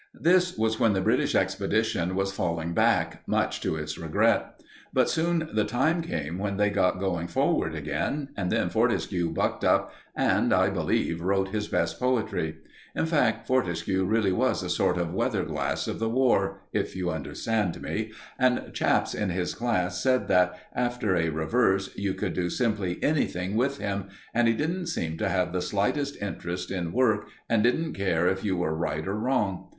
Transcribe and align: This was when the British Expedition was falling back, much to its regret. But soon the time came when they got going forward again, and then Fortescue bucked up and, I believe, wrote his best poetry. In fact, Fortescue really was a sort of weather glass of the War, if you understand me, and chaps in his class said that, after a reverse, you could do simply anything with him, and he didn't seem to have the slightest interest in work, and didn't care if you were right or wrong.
This 0.19 0.57
was 0.57 0.79
when 0.79 0.93
the 0.93 0.99
British 0.99 1.35
Expedition 1.35 2.15
was 2.15 2.33
falling 2.33 2.73
back, 2.73 3.21
much 3.27 3.61
to 3.61 3.75
its 3.75 3.99
regret. 3.99 4.59
But 4.91 5.11
soon 5.11 5.47
the 5.53 5.63
time 5.63 6.01
came 6.01 6.39
when 6.39 6.57
they 6.57 6.71
got 6.71 6.99
going 6.99 7.27
forward 7.27 7.75
again, 7.75 8.29
and 8.35 8.51
then 8.51 8.71
Fortescue 8.71 9.29
bucked 9.31 9.63
up 9.63 9.93
and, 10.15 10.51
I 10.55 10.71
believe, 10.71 11.21
wrote 11.21 11.49
his 11.49 11.67
best 11.67 11.99
poetry. 11.99 12.55
In 12.95 13.05
fact, 13.05 13.45
Fortescue 13.45 14.03
really 14.03 14.31
was 14.31 14.63
a 14.63 14.71
sort 14.71 14.97
of 14.97 15.13
weather 15.13 15.43
glass 15.45 15.87
of 15.87 15.99
the 15.99 16.09
War, 16.09 16.61
if 16.73 16.95
you 16.95 17.11
understand 17.11 17.79
me, 17.79 18.11
and 18.39 18.71
chaps 18.73 19.13
in 19.13 19.29
his 19.29 19.53
class 19.53 20.01
said 20.01 20.27
that, 20.29 20.57
after 20.73 21.15
a 21.15 21.29
reverse, 21.29 21.95
you 21.95 22.15
could 22.15 22.33
do 22.33 22.49
simply 22.49 22.97
anything 23.03 23.55
with 23.55 23.77
him, 23.77 24.05
and 24.33 24.47
he 24.47 24.55
didn't 24.55 24.87
seem 24.87 25.15
to 25.19 25.29
have 25.29 25.53
the 25.53 25.61
slightest 25.61 26.19
interest 26.19 26.71
in 26.71 26.91
work, 26.91 27.27
and 27.47 27.61
didn't 27.61 27.93
care 27.93 28.27
if 28.27 28.43
you 28.43 28.57
were 28.57 28.73
right 28.73 29.07
or 29.07 29.13
wrong. 29.13 29.69